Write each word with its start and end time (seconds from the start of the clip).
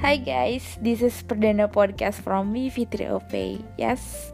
Hai 0.00 0.16
guys, 0.16 0.80
this 0.80 1.04
is 1.04 1.12
perdana 1.28 1.68
podcast 1.68 2.24
from 2.24 2.56
me 2.56 2.72
Fitri 2.72 3.04
Ope. 3.04 3.60
Yes, 3.76 4.32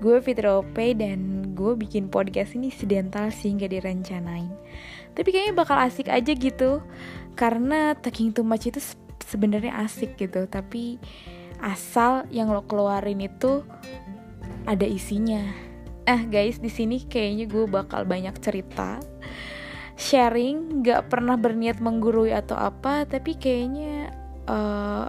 gue 0.00 0.16
Fitri 0.24 0.48
Ope 0.48 0.96
dan 0.96 1.52
gue 1.52 1.76
bikin 1.76 2.08
podcast 2.08 2.56
ini 2.56 2.72
sedental 2.72 3.28
sih 3.28 3.52
nggak 3.52 3.68
direncanain. 3.68 4.48
Tapi 5.12 5.28
kayaknya 5.28 5.60
bakal 5.60 5.76
asik 5.76 6.08
aja 6.08 6.32
gitu, 6.32 6.80
karena 7.36 7.92
talking 8.00 8.32
too 8.32 8.48
much 8.48 8.64
itu 8.64 8.80
sebenarnya 9.28 9.76
asik 9.84 10.16
gitu. 10.16 10.48
Tapi 10.48 10.96
asal 11.60 12.24
yang 12.32 12.48
lo 12.48 12.64
keluarin 12.64 13.20
itu 13.20 13.60
ada 14.64 14.88
isinya. 14.88 15.44
Eh 16.08 16.24
guys, 16.32 16.64
di 16.64 16.72
sini 16.72 17.04
kayaknya 17.04 17.44
gue 17.44 17.68
bakal 17.68 18.08
banyak 18.08 18.40
cerita 18.40 19.04
sharing 19.94 20.82
nggak 20.82 21.06
pernah 21.06 21.38
berniat 21.38 21.78
menggurui 21.78 22.34
atau 22.34 22.58
apa 22.58 23.06
tapi 23.06 23.38
kayaknya 23.38 24.03
eh, 24.48 25.06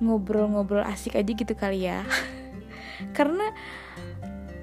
ngobrol-ngobrol 0.00 0.84
asik 0.84 1.16
aja 1.16 1.32
gitu 1.32 1.54
kali 1.56 1.88
ya. 1.88 2.04
Karena 3.16 3.52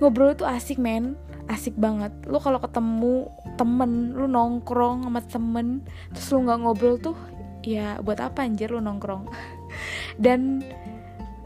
ngobrol 0.02 0.34
itu 0.34 0.46
asik 0.46 0.78
men. 0.78 1.18
Asik 1.52 1.76
banget. 1.76 2.14
Lu 2.30 2.40
kalau 2.40 2.62
ketemu 2.64 3.28
temen 3.60 4.16
lu 4.16 4.26
nongkrong 4.26 5.06
sama 5.06 5.22
temen 5.22 5.68
terus 6.10 6.32
lu 6.34 6.42
nggak 6.42 6.60
ngobrol 6.66 6.98
tuh 6.98 7.18
ya 7.62 8.02
buat 8.02 8.18
apa 8.24 8.48
anjir 8.48 8.72
lu 8.72 8.80
nongkrong? 8.80 9.28
Dan 10.24 10.64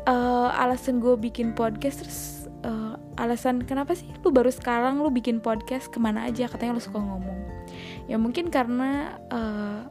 uh, 0.07 0.49
alasan 0.53 1.03
gue 1.03 1.17
bikin 1.17 1.57
podcast 1.57 2.05
terus 2.05 2.19
uh, 2.63 2.95
alasan 3.17 3.65
kenapa 3.65 3.97
sih 3.97 4.07
lu 4.21 4.29
baru 4.29 4.53
sekarang 4.53 5.01
lu 5.01 5.09
bikin 5.09 5.41
podcast 5.41 5.89
ke 5.89 5.97
mana 5.97 6.29
aja? 6.29 6.45
Katanya 6.45 6.77
lu 6.77 6.83
suka 6.83 7.01
ngomong. 7.01 7.39
Ya 8.07 8.15
mungkin 8.15 8.47
karena 8.47 9.19
uh, 9.33 9.89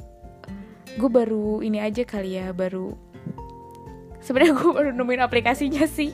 gue 0.97 1.11
baru 1.13 1.61
ini 1.61 1.77
aja 1.79 2.09
kali 2.09 2.41
ya 2.41 2.57
baru 2.57 2.97
sebenarnya 4.27 4.59
gue 4.59 4.71
baru 4.75 4.91
nemuin 4.91 5.23
aplikasinya 5.23 5.87
sih. 5.87 6.11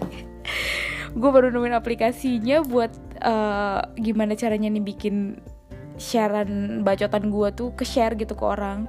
Gue 1.20 1.28
baru 1.28 1.52
nemuin 1.52 1.76
aplikasinya 1.76 2.64
buat 2.64 2.92
uh, 3.20 3.84
gimana 4.00 4.32
caranya 4.32 4.72
nih 4.72 4.80
bikin 4.80 5.40
sharean 6.00 6.80
bacotan 6.84 7.28
gue 7.28 7.48
tuh 7.52 7.72
ke 7.76 7.84
share 7.84 8.16
gitu 8.16 8.32
ke 8.32 8.44
orang. 8.44 8.88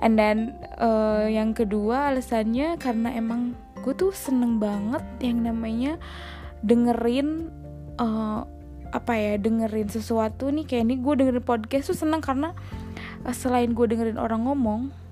And 0.00 0.16
then 0.16 0.56
uh, 0.80 1.28
yang 1.28 1.52
kedua 1.52 2.12
alasannya 2.12 2.80
karena 2.80 3.12
emang 3.12 3.56
gue 3.84 3.92
tuh 3.92 4.12
seneng 4.12 4.56
banget 4.56 5.04
yang 5.20 5.44
namanya 5.44 6.00
dengerin 6.64 7.52
uh, 8.00 8.48
apa 8.96 9.12
ya 9.12 9.36
dengerin 9.36 9.92
sesuatu 9.92 10.48
nih. 10.48 10.64
Kayak 10.64 10.84
ini 10.88 10.94
gue 11.00 11.12
dengerin 11.12 11.44
podcast 11.44 11.92
tuh 11.92 11.98
seneng 12.08 12.24
karena 12.24 12.56
selain 13.36 13.76
gue 13.76 13.84
dengerin 13.84 14.16
orang 14.16 14.48
ngomong 14.48 15.03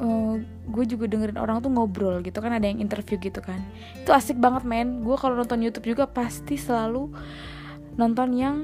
uh, 0.00 0.34
gue 0.68 0.84
juga 0.86 1.10
dengerin 1.10 1.38
orang 1.38 1.60
tuh 1.60 1.70
ngobrol 1.70 2.22
gitu 2.22 2.38
kan 2.38 2.54
ada 2.54 2.66
yang 2.66 2.78
interview 2.78 3.18
gitu 3.18 3.40
kan. 3.42 3.58
Itu 3.98 4.10
asik 4.14 4.38
banget 4.38 4.62
men. 4.66 5.02
Gue 5.02 5.16
kalau 5.18 5.38
nonton 5.38 5.62
YouTube 5.62 5.92
juga 5.92 6.08
pasti 6.08 6.56
selalu 6.56 7.10
nonton 7.96 8.32
yang 8.34 8.56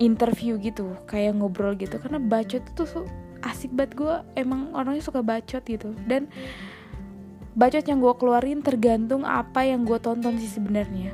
interview 0.00 0.56
gitu 0.56 0.96
kayak 1.08 1.36
ngobrol 1.36 1.76
gitu. 1.76 1.96
Karena 2.00 2.20
bacot 2.20 2.62
tuh 2.76 3.06
asik 3.44 3.72
banget. 3.72 3.92
Gue 3.96 4.14
emang 4.38 4.72
orangnya 4.76 5.04
suka 5.04 5.20
bacot 5.20 5.62
gitu. 5.64 5.92
Dan 6.04 6.30
bacot 7.58 7.84
yang 7.84 7.98
gue 7.98 8.14
keluarin 8.16 8.62
tergantung 8.62 9.26
apa 9.26 9.66
yang 9.66 9.82
gue 9.84 9.98
tonton 9.98 10.38
sih 10.38 10.50
sebenarnya. 10.50 11.12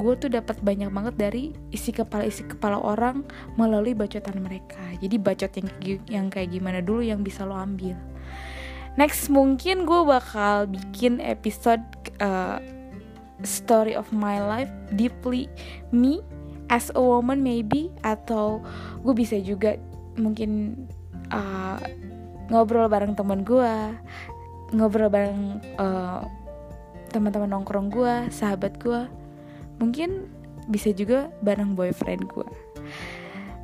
Gue 0.00 0.16
tuh 0.16 0.32
dapat 0.32 0.56
banyak 0.64 0.88
banget 0.88 1.14
dari 1.20 1.52
isi 1.68 1.92
kepala 1.92 2.24
isi 2.24 2.48
kepala 2.48 2.80
orang 2.80 3.28
melalui 3.60 3.92
bacotan 3.92 4.40
mereka. 4.40 4.80
Jadi 5.04 5.16
bacot 5.20 5.52
yang 5.52 5.68
yang 6.08 6.26
kayak 6.32 6.56
gimana 6.56 6.80
dulu 6.80 7.04
yang 7.04 7.20
bisa 7.20 7.44
lo 7.44 7.52
ambil 7.52 7.92
next 9.00 9.32
mungkin 9.32 9.88
gue 9.88 10.00
bakal 10.04 10.68
bikin 10.68 11.18
episode 11.22 11.82
uh, 12.20 12.58
story 13.42 13.96
of 13.96 14.08
my 14.14 14.38
life 14.38 14.70
deeply. 14.94 15.50
Me 15.90 16.22
as 16.70 16.92
a 16.94 17.02
woman 17.02 17.40
maybe. 17.40 17.90
Atau 18.04 18.62
gue 19.02 19.14
bisa 19.16 19.36
juga 19.40 19.76
mungkin 20.16 20.84
uh, 21.32 21.80
ngobrol 22.52 22.86
bareng 22.86 23.16
teman 23.16 23.42
gue 23.42 23.72
ngobrol 24.72 25.08
bareng 25.12 25.60
uh, 25.80 26.24
teman-teman 27.12 27.52
nongkrong 27.52 27.92
gue 27.92 28.32
sahabat 28.32 28.76
gue 28.80 29.04
mungkin 29.76 30.28
bisa 30.68 30.92
juga 30.92 31.28
bareng 31.44 31.76
boyfriend 31.76 32.24
gue 32.28 32.48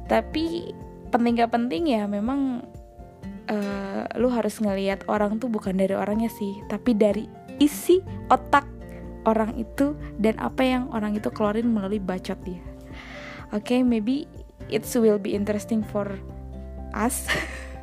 tapi 0.09 0.72
penting 1.09 1.41
gak 1.41 1.53
penting 1.53 1.88
ya 1.88 2.05
memang 2.05 2.65
uh, 3.49 4.05
lu 4.21 4.29
harus 4.31 4.61
ngelihat 4.61 5.09
orang 5.09 5.41
tuh 5.41 5.49
bukan 5.49 5.75
dari 5.75 5.97
orangnya 5.97 6.31
sih 6.31 6.61
tapi 6.69 6.95
dari 6.95 7.27
isi 7.59 8.01
otak 8.31 8.65
orang 9.27 9.59
itu 9.59 9.99
dan 10.17 10.39
apa 10.39 10.63
yang 10.65 10.89
orang 10.95 11.19
itu 11.19 11.29
keluarin 11.29 11.69
melalui 11.69 12.01
bacot 12.01 12.39
dia. 12.47 12.63
Oke 13.53 13.77
okay, 13.77 13.81
maybe 13.85 14.29
it 14.73 14.85
will 14.97 15.21
be 15.21 15.35
interesting 15.37 15.85
for 15.85 16.07
us. 16.97 17.29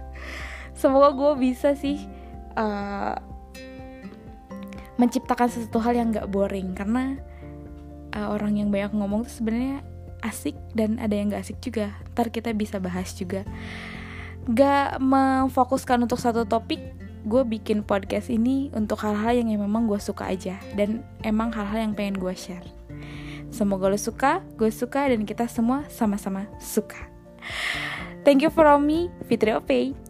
Semoga 0.79 1.13
gue 1.13 1.31
bisa 1.41 1.73
sih 1.77 2.01
uh, 2.57 3.17
menciptakan 4.97 5.49
sesuatu 5.49 5.81
hal 5.81 5.93
yang 5.97 6.13
gak 6.13 6.29
boring. 6.29 6.73
Karena 6.77 7.17
uh, 8.13 8.27
orang 8.33 8.61
yang 8.61 8.69
banyak 8.69 8.93
ngomong 8.93 9.25
tuh 9.25 9.41
sebenarnya 9.41 9.81
asik 10.21 10.57
dan 10.73 10.97
ada 11.01 11.13
yang 11.13 11.33
gak 11.33 11.45
asik 11.45 11.57
juga. 11.61 11.93
Ntar 12.13 12.29
kita 12.29 12.53
bisa 12.53 12.77
bahas 12.77 13.13
juga 13.17 13.45
gak 14.51 15.01
memfokuskan 15.01 16.05
untuk 16.05 16.21
satu 16.21 16.45
topik 16.45 16.77
gue 17.25 17.41
bikin 17.41 17.81
podcast 17.81 18.29
ini 18.29 18.69
untuk 18.77 19.01
hal-hal 19.01 19.41
yang 19.41 19.49
memang 19.57 19.89
gue 19.89 19.97
suka 19.97 20.29
aja 20.29 20.61
dan 20.77 21.01
emang 21.25 21.49
hal-hal 21.49 21.89
yang 21.89 21.93
pengen 21.97 22.21
gue 22.21 22.33
share. 22.37 22.65
Semoga 23.49 23.89
lo 23.89 23.97
suka 23.97 24.45
gue 24.61 24.69
suka 24.69 25.09
dan 25.09 25.25
kita 25.25 25.49
semua 25.49 25.89
sama-sama 25.89 26.45
suka. 26.61 27.09
Thank 28.21 28.45
you 28.45 28.53
for 28.53 28.69
me 28.77 29.09
Fitri 29.25 29.53
Opey 29.57 30.04